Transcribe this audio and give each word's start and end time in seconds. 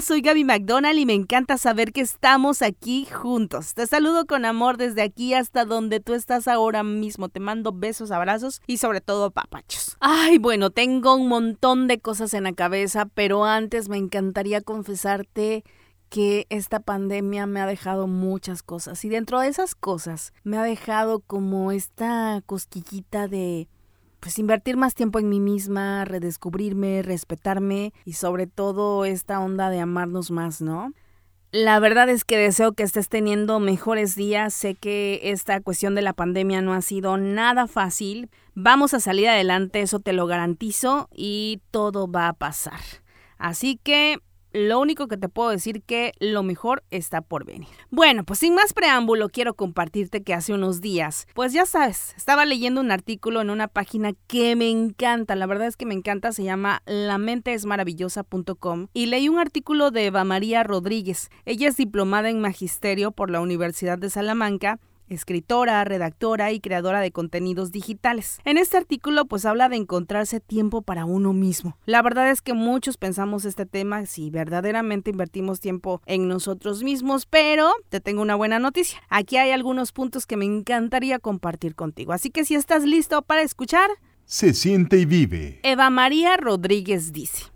Soy 0.00 0.22
Gaby 0.22 0.44
McDonald 0.44 0.98
y 0.98 1.04
me 1.04 1.12
encanta 1.12 1.58
saber 1.58 1.92
que 1.92 2.00
estamos 2.00 2.62
aquí 2.62 3.06
juntos. 3.06 3.74
Te 3.74 3.86
saludo 3.86 4.24
con 4.24 4.46
amor 4.46 4.78
desde 4.78 5.02
aquí 5.02 5.34
hasta 5.34 5.66
donde 5.66 6.00
tú 6.00 6.14
estás 6.14 6.48
ahora 6.48 6.82
mismo. 6.82 7.28
Te 7.28 7.38
mando 7.38 7.72
besos, 7.72 8.10
abrazos 8.10 8.62
y 8.66 8.78
sobre 8.78 9.02
todo 9.02 9.30
papachos. 9.30 9.96
Ay, 10.00 10.38
bueno, 10.38 10.70
tengo 10.70 11.14
un 11.14 11.28
montón 11.28 11.86
de 11.86 12.00
cosas 12.00 12.32
en 12.32 12.44
la 12.44 12.54
cabeza, 12.54 13.06
pero 13.06 13.44
antes 13.44 13.90
me 13.90 13.98
encantaría 13.98 14.62
confesarte 14.62 15.64
que 16.08 16.46
esta 16.48 16.80
pandemia 16.80 17.46
me 17.46 17.60
ha 17.60 17.66
dejado 17.66 18.06
muchas 18.06 18.62
cosas 18.62 19.04
y 19.04 19.10
dentro 19.10 19.40
de 19.40 19.48
esas 19.48 19.74
cosas 19.74 20.32
me 20.44 20.56
ha 20.56 20.64
dejado 20.64 21.20
como 21.20 21.72
esta 21.72 22.42
cosquillita 22.46 23.28
de 23.28 23.68
pues 24.20 24.38
invertir 24.38 24.76
más 24.76 24.94
tiempo 24.94 25.18
en 25.18 25.28
mí 25.28 25.40
misma, 25.40 26.04
redescubrirme, 26.04 27.02
respetarme 27.02 27.92
y 28.04 28.12
sobre 28.12 28.46
todo 28.46 29.04
esta 29.04 29.40
onda 29.40 29.70
de 29.70 29.80
amarnos 29.80 30.30
más, 30.30 30.60
¿no? 30.60 30.92
La 31.52 31.80
verdad 31.80 32.08
es 32.08 32.24
que 32.24 32.38
deseo 32.38 32.74
que 32.74 32.84
estés 32.84 33.08
teniendo 33.08 33.58
mejores 33.58 34.14
días. 34.14 34.54
Sé 34.54 34.76
que 34.76 35.20
esta 35.24 35.60
cuestión 35.60 35.96
de 35.96 36.02
la 36.02 36.12
pandemia 36.12 36.62
no 36.62 36.74
ha 36.74 36.80
sido 36.80 37.16
nada 37.16 37.66
fácil. 37.66 38.30
Vamos 38.54 38.94
a 38.94 39.00
salir 39.00 39.28
adelante, 39.28 39.80
eso 39.80 39.98
te 39.98 40.12
lo 40.12 40.26
garantizo, 40.26 41.08
y 41.12 41.60
todo 41.72 42.08
va 42.08 42.28
a 42.28 42.34
pasar. 42.34 42.80
Así 43.36 43.80
que 43.82 44.20
lo 44.52 44.80
único 44.80 45.08
que 45.08 45.16
te 45.16 45.28
puedo 45.28 45.50
decir 45.50 45.82
que 45.82 46.12
lo 46.18 46.42
mejor 46.42 46.82
está 46.90 47.20
por 47.20 47.44
venir. 47.44 47.68
Bueno, 47.90 48.24
pues 48.24 48.40
sin 48.40 48.54
más 48.54 48.72
preámbulo, 48.72 49.28
quiero 49.28 49.54
compartirte 49.54 50.22
que 50.22 50.34
hace 50.34 50.52
unos 50.52 50.80
días, 50.80 51.26
pues 51.34 51.52
ya 51.52 51.66
sabes, 51.66 52.14
estaba 52.16 52.44
leyendo 52.44 52.80
un 52.80 52.90
artículo 52.90 53.40
en 53.40 53.50
una 53.50 53.68
página 53.68 54.12
que 54.26 54.56
me 54.56 54.70
encanta, 54.70 55.36
la 55.36 55.46
verdad 55.46 55.68
es 55.68 55.76
que 55.76 55.86
me 55.86 55.94
encanta, 55.94 56.32
se 56.32 56.44
llama 56.44 56.82
lamentesmaravillosa.com 56.86 58.88
y 58.92 59.06
leí 59.06 59.28
un 59.28 59.38
artículo 59.38 59.90
de 59.90 60.06
Eva 60.06 60.24
María 60.24 60.62
Rodríguez. 60.62 61.30
Ella 61.44 61.68
es 61.68 61.76
diplomada 61.76 62.30
en 62.30 62.40
magisterio 62.40 63.12
por 63.12 63.30
la 63.30 63.40
Universidad 63.40 63.98
de 63.98 64.10
Salamanca 64.10 64.80
escritora, 65.10 65.84
redactora 65.84 66.52
y 66.52 66.60
creadora 66.60 67.00
de 67.00 67.12
contenidos 67.12 67.72
digitales. 67.72 68.40
En 68.44 68.56
este 68.56 68.76
artículo 68.76 69.26
pues 69.26 69.44
habla 69.44 69.68
de 69.68 69.76
encontrarse 69.76 70.40
tiempo 70.40 70.82
para 70.82 71.04
uno 71.04 71.32
mismo. 71.32 71.76
La 71.84 72.02
verdad 72.02 72.30
es 72.30 72.40
que 72.40 72.54
muchos 72.54 72.96
pensamos 72.96 73.44
este 73.44 73.66
tema 73.66 74.06
si 74.06 74.30
verdaderamente 74.30 75.10
invertimos 75.10 75.60
tiempo 75.60 76.00
en 76.06 76.28
nosotros 76.28 76.82
mismos, 76.82 77.26
pero 77.26 77.72
te 77.88 78.00
tengo 78.00 78.22
una 78.22 78.36
buena 78.36 78.58
noticia. 78.58 79.02
Aquí 79.08 79.36
hay 79.36 79.50
algunos 79.50 79.92
puntos 79.92 80.26
que 80.26 80.36
me 80.36 80.44
encantaría 80.44 81.18
compartir 81.18 81.74
contigo. 81.74 82.12
Así 82.12 82.30
que 82.30 82.44
si 82.44 82.54
estás 82.54 82.84
listo 82.84 83.22
para 83.22 83.42
escuchar, 83.42 83.90
se 84.24 84.54
siente 84.54 84.98
y 84.98 85.06
vive. 85.06 85.60
Eva 85.62 85.90
María 85.90 86.36
Rodríguez 86.36 87.12
dice. 87.12 87.50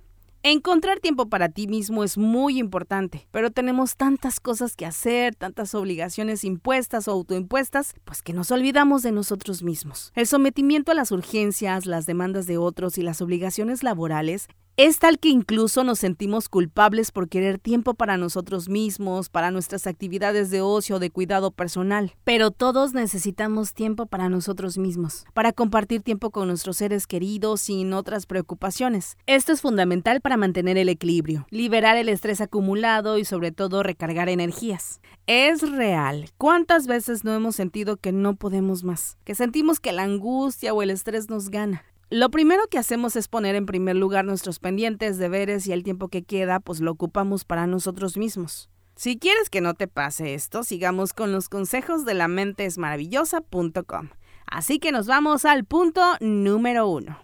Encontrar 0.47 1.01
tiempo 1.01 1.31
para 1.31 1.49
ti 1.49 1.67
mismo 1.67 2.05
es 2.05 2.19
muy 2.19 2.59
importante, 2.59 3.27
pero 3.31 3.51
tenemos 3.51 3.97
tantas 3.97 4.41
cosas 4.41 4.77
que 4.77 4.85
hacer, 4.85 5.35
tantas 5.35 5.75
obligaciones 5.75 6.45
impuestas 6.45 7.09
o 7.09 7.13
autoimpuestas, 7.13 7.95
pues 8.05 8.21
que 8.21 8.35
nos 8.35 8.51
olvidamos 8.51 9.03
de 9.03 9.11
nosotros 9.11 9.63
mismos. 9.63 10.13
El 10.15 10.27
sometimiento 10.27 10.93
a 10.93 10.95
las 10.95 11.13
urgencias, 11.13 11.87
las 11.87 12.05
demandas 12.05 12.47
de 12.47 12.59
otros 12.59 12.99
y 12.99 13.03
las 13.03 13.23
obligaciones 13.23 13.83
laborales 13.83 14.49
es 14.77 14.99
tal 14.99 15.21
que 15.21 15.29
incluso 15.29 15.85
nos 15.85 16.01
sentimos 16.01 16.49
culpables 16.49 17.13
por 17.13 17.29
querer 17.29 17.61
tiempo 17.61 17.95
para 17.95 18.17
nosotros 18.17 18.69
mismos, 18.69 19.29
para 19.29 19.53
nuestras 19.53 19.87
actividades 19.87 20.51
de 20.51 20.63
ocio, 20.63 20.99
de 20.99 21.11
cuidado 21.11 21.53
personal. 21.53 22.15
Pero 22.25 22.51
todos 22.51 22.93
necesitamos 22.93 23.73
tiempo 23.73 24.07
para 24.07 24.29
nosotros 24.29 24.77
mismos, 24.77 25.27
para 25.33 25.53
compartir 25.53 26.03
tiempo 26.03 26.31
con 26.31 26.49
nuestros 26.49 26.79
seres 26.79 27.07
queridos 27.07 27.61
sin 27.61 27.93
otras 27.93 28.27
preocupaciones. 28.27 29.17
Esto 29.27 29.53
es 29.53 29.61
fundamental 29.61 30.21
para 30.21 30.37
mantener 30.37 30.77
el 30.77 30.89
equilibrio, 30.89 31.47
liberar 31.51 31.97
el 31.97 32.09
estrés 32.09 32.41
acumulado 32.41 33.17
y 33.19 33.25
sobre 33.25 33.53
todo 33.53 33.85
recargar 33.85 34.29
energías. 34.29 35.01
Es 35.29 35.71
real. 35.71 36.31
¿Cuántas 36.37 36.89
veces 36.89 37.23
no 37.23 37.33
hemos 37.33 37.55
sentido 37.55 37.97
que 37.97 38.11
no 38.11 38.35
podemos 38.35 38.83
más? 38.83 39.19
Que 39.23 39.37
sentimos 39.37 39.79
que 39.79 39.93
la 39.93 40.03
angustia 40.03 40.75
o 40.75 40.83
el 40.83 40.91
estrés 40.91 41.31
nos 41.31 41.51
gana. 41.51 41.85
Lo 42.11 42.31
primero 42.31 42.67
que 42.69 42.79
hacemos 42.79 43.17
es 43.17 43.29
poner 43.29 43.55
en 43.55 43.67
primer 43.67 43.97
lugar 43.97 44.25
nuestros 44.25 44.59
pendientes, 44.59 45.19
deberes 45.19 45.67
y 45.67 45.73
el 45.73 45.83
tiempo 45.83 46.09
que 46.09 46.23
queda, 46.23 46.61
pues 46.61 46.81
lo 46.81 46.93
ocupamos 46.93 47.45
para 47.45 47.67
nosotros 47.67 48.17
mismos. 48.17 48.69
Si 48.97 49.19
quieres 49.19 49.51
que 49.51 49.61
no 49.61 49.75
te 49.75 49.89
pase 49.89 50.35
esto, 50.35 50.63
sigamos 50.63 51.13
con 51.13 51.33
los 51.33 51.49
consejos 51.49 52.05
de 52.05 52.15
la 52.15 52.29
mente 52.29 52.65
es 52.65 52.79
maravillosa.com. 52.79 54.11
Así 54.47 54.79
que 54.79 54.93
nos 54.93 55.07
vamos 55.07 55.45
al 55.45 55.65
punto 55.65 56.01
número 56.21 56.87
uno. 56.87 57.19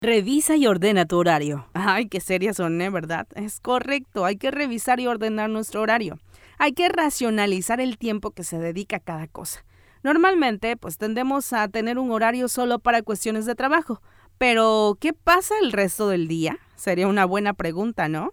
Revisa 0.00 0.56
y 0.56 0.66
ordena 0.66 1.04
tu 1.04 1.18
horario. 1.18 1.66
Ay, 1.74 2.08
qué 2.08 2.20
seria 2.20 2.54
soné, 2.54 2.88
¿verdad? 2.88 3.28
Es 3.36 3.60
correcto, 3.60 4.24
hay 4.24 4.36
que 4.36 4.50
revisar 4.50 4.98
y 4.98 5.06
ordenar 5.06 5.50
nuestro 5.50 5.82
horario. 5.82 6.18
Hay 6.58 6.72
que 6.72 6.88
racionalizar 6.88 7.80
el 7.80 7.98
tiempo 7.98 8.30
que 8.30 8.42
se 8.42 8.58
dedica 8.58 8.96
a 8.96 9.00
cada 9.00 9.28
cosa. 9.28 9.64
Normalmente, 10.02 10.76
pues 10.76 10.98
tendemos 10.98 11.52
a 11.52 11.68
tener 11.68 11.98
un 11.98 12.10
horario 12.10 12.48
solo 12.48 12.78
para 12.78 13.02
cuestiones 13.02 13.46
de 13.46 13.54
trabajo. 13.54 14.00
Pero, 14.38 14.96
¿qué 15.00 15.12
pasa 15.12 15.54
el 15.62 15.72
resto 15.72 16.08
del 16.08 16.26
día? 16.28 16.58
Sería 16.76 17.06
una 17.06 17.26
buena 17.26 17.52
pregunta, 17.52 18.08
¿no? 18.08 18.32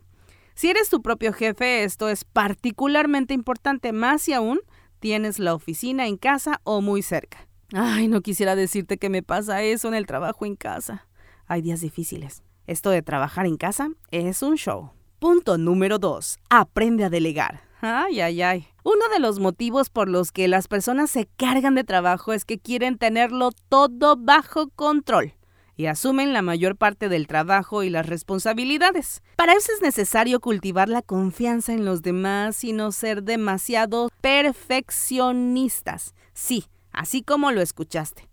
Si 0.56 0.70
eres 0.70 0.90
tu 0.90 1.02
propio 1.02 1.34
jefe, 1.34 1.84
esto 1.84 2.10
es 2.10 2.24
particularmente 2.24 3.34
importante, 3.34 3.92
más 3.92 4.24
si 4.24 4.34
aún 4.34 4.60
tienes 5.00 5.38
la 5.38 5.54
oficina 5.54 6.08
en 6.08 6.18
casa 6.18 6.62
o 6.64 6.82
muy 6.82 7.02
cerca. 7.02 7.48
Ay, 7.74 8.08
no 8.08 8.22
quisiera 8.22 8.56
decirte 8.56 8.98
que 8.98 9.10
me 9.10 9.22
pasa 9.22 9.62
eso 9.62 9.88
en 9.88 9.94
el 9.94 10.06
trabajo 10.06 10.46
en 10.46 10.56
casa. 10.56 11.08
Hay 11.46 11.62
días 11.62 11.82
difíciles. 11.82 12.42
Esto 12.66 12.90
de 12.90 13.02
trabajar 13.02 13.46
en 13.46 13.58
casa 13.58 13.90
es 14.10 14.42
un 14.42 14.56
show. 14.56 14.92
Punto 15.20 15.58
número 15.58 16.00
2. 16.00 16.40
Aprende 16.50 17.04
a 17.04 17.10
delegar. 17.10 17.67
Ay, 17.82 18.22
ay, 18.22 18.42
ay. 18.42 18.68
Uno 18.84 19.08
de 19.14 19.20
los 19.20 19.40
motivos 19.40 19.90
por 19.90 20.10
los 20.10 20.32
que 20.32 20.48
las 20.48 20.68
personas 20.68 21.12
se 21.12 21.28
cargan 21.38 21.76
de 21.76 21.84
trabajo 21.84 22.34
es 22.34 22.46
que 22.46 22.60
quieren 22.60 22.98
tenerlo 22.98 23.52
todo 23.70 24.16
bajo 24.18 24.70
control 24.70 25.34
y 25.78 25.86
asumen 25.86 26.34
la 26.34 26.42
mayor 26.42 26.76
parte 26.76 27.08
del 27.08 27.28
trabajo 27.28 27.84
y 27.84 27.90
las 27.90 28.08
responsabilidades. 28.08 29.22
Para 29.36 29.54
eso 29.54 29.72
es 29.74 29.82
necesario 29.82 30.40
cultivar 30.40 30.90
la 30.90 31.04
confianza 31.04 31.72
en 31.72 31.86
los 31.86 32.02
demás 32.02 32.64
y 32.64 32.74
no 32.74 32.92
ser 32.92 33.24
demasiado 33.24 34.10
perfeccionistas. 34.22 36.16
Sí, 36.34 36.66
así 36.92 37.22
como 37.22 37.52
lo 37.52 37.62
escuchaste. 37.62 38.28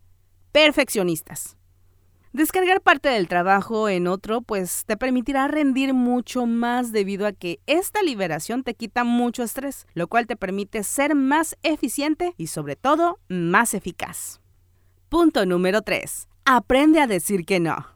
Perfeccionistas. 0.52 1.58
Descargar 2.34 2.80
parte 2.80 3.10
del 3.10 3.28
trabajo 3.28 3.88
en 3.88 4.08
otro 4.08 4.42
pues 4.42 4.84
te 4.86 4.96
permitirá 4.96 5.46
rendir 5.46 5.94
mucho 5.94 6.46
más 6.46 6.90
debido 6.90 7.28
a 7.28 7.32
que 7.32 7.60
esta 7.66 8.02
liberación 8.02 8.64
te 8.64 8.74
quita 8.74 9.04
mucho 9.04 9.44
estrés, 9.44 9.86
lo 9.94 10.08
cual 10.08 10.26
te 10.26 10.34
permite 10.34 10.82
ser 10.82 11.14
más 11.14 11.56
eficiente 11.62 12.34
y 12.36 12.48
sobre 12.48 12.74
todo 12.74 13.20
más 13.28 13.72
eficaz. 13.72 14.40
Punto 15.08 15.46
número 15.46 15.82
3. 15.82 16.26
Aprende 16.44 17.00
a 17.00 17.06
decir 17.06 17.46
que 17.46 17.60
no. 17.60 17.93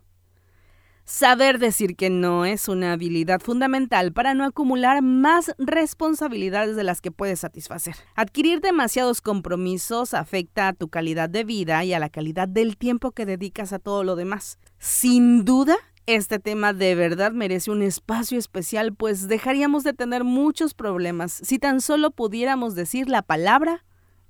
Saber 1.10 1.58
decir 1.58 1.96
que 1.96 2.10
no 2.10 2.44
es 2.44 2.68
una 2.68 2.92
habilidad 2.92 3.40
fundamental 3.40 4.12
para 4.12 4.34
no 4.34 4.44
acumular 4.44 5.00
más 5.00 5.54
responsabilidades 5.56 6.76
de 6.76 6.84
las 6.84 7.00
que 7.00 7.10
puedes 7.10 7.40
satisfacer. 7.40 7.96
Adquirir 8.14 8.60
demasiados 8.60 9.22
compromisos 9.22 10.12
afecta 10.12 10.68
a 10.68 10.74
tu 10.74 10.88
calidad 10.88 11.30
de 11.30 11.44
vida 11.44 11.82
y 11.82 11.94
a 11.94 11.98
la 11.98 12.10
calidad 12.10 12.46
del 12.46 12.76
tiempo 12.76 13.12
que 13.12 13.24
dedicas 13.24 13.72
a 13.72 13.78
todo 13.78 14.04
lo 14.04 14.16
demás. 14.16 14.58
Sin 14.78 15.46
duda, 15.46 15.76
este 16.04 16.38
tema 16.38 16.74
de 16.74 16.94
verdad 16.94 17.32
merece 17.32 17.70
un 17.70 17.80
espacio 17.80 18.38
especial, 18.38 18.94
pues 18.94 19.28
dejaríamos 19.28 19.84
de 19.84 19.94
tener 19.94 20.24
muchos 20.24 20.74
problemas 20.74 21.32
si 21.32 21.58
tan 21.58 21.80
solo 21.80 22.10
pudiéramos 22.10 22.74
decir 22.74 23.08
la 23.08 23.22
palabra 23.22 23.82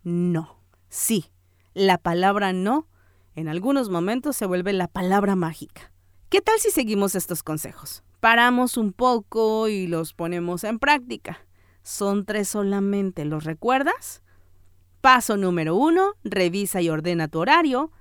no. 0.05 0.61
Sí, 0.91 1.25
la 1.75 1.99
palabra 1.99 2.53
no 2.53 2.87
en 3.35 3.49
algunos 3.49 3.89
momentos 3.89 4.37
se 4.37 4.47
vuelve 4.47 4.73
la 4.73 4.87
palabra 4.87 5.35
mágica. 5.35 5.91
¿Qué 6.29 6.43
tal 6.43 6.59
si 6.59 6.71
seguimos 6.71 7.15
estos 7.15 7.43
consejos? 7.43 8.03
Paramos 8.21 8.77
un 8.77 8.93
poco 8.93 9.67
y 9.69 9.87
los 9.87 10.13
ponemos 10.13 10.63
en 10.63 10.79
práctica. 10.79 11.39
Son 11.83 12.27
tres 12.27 12.51
solamente, 12.51 13.25
¿los 13.25 13.45
recuerdas? 13.45 14.23
Paso 15.01 15.39
número 15.39 15.75
uno, 15.75 16.17
revisa 16.25 16.83
y 16.83 16.91
ordena 16.91 17.29
tu 17.29 17.39
horario. 17.39 17.93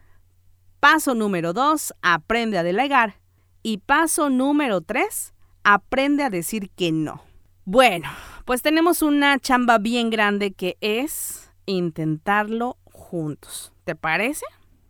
Paso 0.81 1.15
número 1.15 1.53
dos, 1.53 1.93
aprende 2.01 2.57
a 2.57 2.63
delegar. 2.63 3.21
Y 3.63 3.77
paso 3.77 4.29
número 4.29 4.81
tres, 4.81 5.33
aprende 5.63 6.23
a 6.23 6.29
decir 6.29 6.69
que 6.71 6.91
no. 6.91 7.23
Bueno, 7.63 8.09
pues 8.43 8.61
tenemos 8.61 9.03
una 9.03 9.39
chamba 9.39 9.77
bien 9.77 10.09
grande 10.09 10.51
que 10.51 10.77
es 10.81 11.49
intentarlo 11.65 12.77
juntos. 12.83 13.71
¿Te 13.85 13.95
parece? 13.95 14.45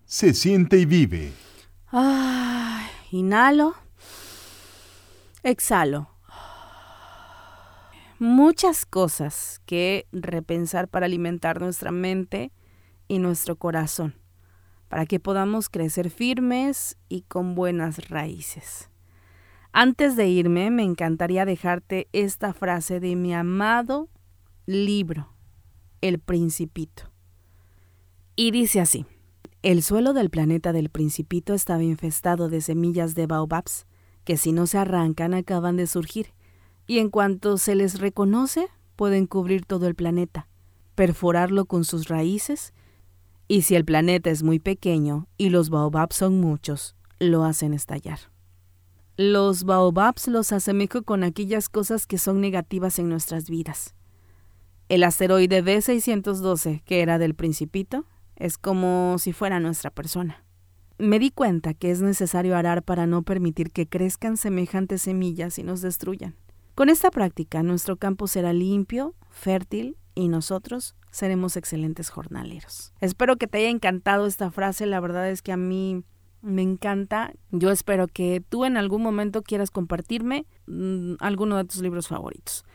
Se 0.05 0.33
siente 0.33 0.79
y 0.79 0.85
vive. 0.85 1.33
Ay. 1.91 2.96
Inhalo. 3.11 3.73
Exhalo. 5.43 6.09
Muchas 8.19 8.85
cosas 8.85 9.61
que 9.65 10.07
repensar 10.11 10.89
para 10.89 11.05
alimentar 11.05 11.61
nuestra 11.61 11.91
mente 11.91 12.51
y 13.07 13.19
nuestro 13.19 13.55
corazón, 13.55 14.15
para 14.89 15.05
que 15.05 15.19
podamos 15.19 15.69
crecer 15.69 16.09
firmes 16.09 16.97
y 17.07 17.21
con 17.21 17.55
buenas 17.55 18.09
raíces. 18.09 18.89
Antes 19.71 20.15
de 20.15 20.27
irme, 20.27 20.69
me 20.71 20.83
encantaría 20.83 21.45
dejarte 21.45 22.09
esta 22.11 22.53
frase 22.53 22.99
de 22.99 23.15
mi 23.15 23.33
amado 23.33 24.09
libro, 24.65 25.31
El 26.01 26.19
Principito. 26.19 27.03
Y 28.35 28.51
dice 28.51 28.81
así, 28.81 29.05
el 29.71 29.83
suelo 29.83 30.13
del 30.13 30.29
planeta 30.29 30.71
del 30.71 30.87
Principito 30.87 31.53
estaba 31.53 31.83
infestado 31.83 32.47
de 32.47 32.61
semillas 32.61 33.15
de 33.15 33.27
baobabs, 33.27 33.85
que 34.23 34.37
si 34.37 34.53
no 34.53 34.65
se 34.65 34.77
arrancan 34.77 35.33
acaban 35.33 35.75
de 35.75 35.87
surgir, 35.87 36.27
y 36.87 36.99
en 36.99 37.09
cuanto 37.09 37.57
se 37.57 37.75
les 37.75 37.99
reconoce, 37.99 38.69
pueden 38.95 39.27
cubrir 39.27 39.65
todo 39.65 39.87
el 39.87 39.93
planeta, 39.93 40.47
perforarlo 40.95 41.65
con 41.65 41.83
sus 41.83 42.07
raíces, 42.07 42.73
y 43.49 43.63
si 43.63 43.75
el 43.75 43.83
planeta 43.83 44.29
es 44.29 44.41
muy 44.41 44.59
pequeño 44.59 45.27
y 45.37 45.49
los 45.49 45.69
baobabs 45.69 46.15
son 46.15 46.39
muchos, 46.39 46.95
lo 47.19 47.43
hacen 47.43 47.73
estallar. 47.73 48.19
Los 49.17 49.65
baobabs 49.65 50.29
los 50.29 50.53
asemejo 50.53 51.03
con 51.03 51.25
aquellas 51.25 51.67
cosas 51.67 52.07
que 52.07 52.17
son 52.17 52.39
negativas 52.39 52.99
en 52.99 53.09
nuestras 53.09 53.49
vidas. 53.49 53.95
El 54.87 55.03
asteroide 55.03 55.61
B612, 55.61 56.83
que 56.85 57.01
era 57.01 57.17
del 57.17 57.35
principito, 57.35 58.05
es 58.37 58.57
como 58.57 59.17
si 59.19 59.33
fuera 59.33 59.59
nuestra 59.59 59.91
persona. 59.91 60.43
Me 60.97 61.19
di 61.19 61.29
cuenta 61.29 61.73
que 61.73 61.91
es 61.91 62.01
necesario 62.01 62.55
arar 62.55 62.81
para 62.83 63.05
no 63.05 63.21
permitir 63.21 63.71
que 63.71 63.87
crezcan 63.87 64.37
semejantes 64.37 65.03
semillas 65.03 65.59
y 65.59 65.63
nos 65.63 65.81
destruyan. 65.81 66.35
Con 66.73 66.89
esta 66.89 67.11
práctica 67.11 67.61
nuestro 67.63 67.97
campo 67.97 68.27
será 68.27 68.53
limpio, 68.53 69.15
fértil 69.29 69.97
y 70.15 70.27
nosotros 70.27 70.95
seremos 71.11 71.57
excelentes 71.57 72.09
jornaleros. 72.09 72.93
Espero 73.01 73.37
que 73.37 73.47
te 73.47 73.59
haya 73.59 73.69
encantado 73.69 74.25
esta 74.25 74.51
frase, 74.51 74.85
la 74.85 74.99
verdad 74.99 75.29
es 75.29 75.41
que 75.41 75.51
a 75.51 75.57
mí 75.57 76.03
me 76.41 76.61
encanta. 76.61 77.33
Yo 77.51 77.71
espero 77.71 78.07
que 78.07 78.43
tú 78.47 78.65
en 78.65 78.77
algún 78.77 79.01
momento 79.01 79.41
quieras 79.41 79.71
compartirme 79.71 80.45
mm, 80.65 81.15
alguno 81.19 81.57
de 81.57 81.65
tus 81.65 81.81
libros 81.81 82.07
favoritos. 82.07 82.65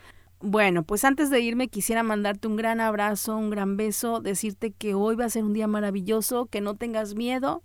Bueno, 0.43 0.83
pues 0.83 1.05
antes 1.05 1.31
de 1.31 1.41
irme 1.41 1.69
quisiera 1.69 2.03
mandarte 2.03 2.49
un 2.49 2.57
gran 2.57 2.81
abrazo, 2.81 3.37
un 3.37 3.49
gran 3.49 3.77
beso, 3.77 4.21
decirte 4.21 4.73
que 4.73 4.93
hoy 4.93 5.15
va 5.15 5.27
a 5.27 5.31
ser 5.31 5.45
un 5.45 5.53
día 5.53 5.69
maravilloso, 5.69 6.47
que 6.47 6.61
no 6.61 6.75
tengas 6.75 7.15
miedo. 7.15 7.63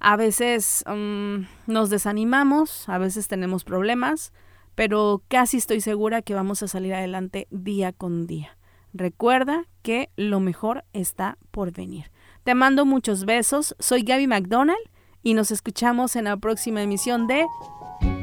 A 0.00 0.16
veces 0.16 0.82
mm, 0.84 1.44
nos 1.68 1.90
desanimamos, 1.90 2.88
a 2.88 2.98
veces 2.98 3.28
tenemos 3.28 3.62
problemas, 3.62 4.32
pero 4.74 5.22
casi 5.28 5.58
estoy 5.58 5.80
segura 5.80 6.22
que 6.22 6.34
vamos 6.34 6.60
a 6.64 6.68
salir 6.68 6.92
adelante 6.92 7.46
día 7.52 7.92
con 7.92 8.26
día. 8.26 8.58
Recuerda 8.92 9.66
que 9.82 10.10
lo 10.16 10.40
mejor 10.40 10.84
está 10.92 11.38
por 11.52 11.70
venir. 11.70 12.10
Te 12.42 12.56
mando 12.56 12.84
muchos 12.84 13.24
besos, 13.26 13.76
soy 13.78 14.02
Gaby 14.02 14.26
McDonald 14.26 14.90
y 15.22 15.34
nos 15.34 15.52
escuchamos 15.52 16.16
en 16.16 16.24
la 16.24 16.36
próxima 16.36 16.82
emisión 16.82 17.28
de 17.28 17.46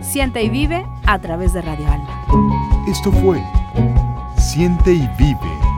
Siente 0.02 0.44
y 0.44 0.50
Vive 0.50 0.86
a 1.08 1.22
través 1.22 1.54
de 1.54 1.62
Radio 1.62 1.88
Alma. 1.88 2.26
Esto 2.86 3.12
fue 3.12 3.42
Siente 4.50 4.92
y 4.92 5.08
Vive 5.16 5.69